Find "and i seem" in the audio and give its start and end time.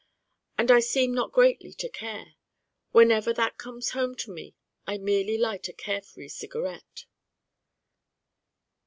0.57-1.13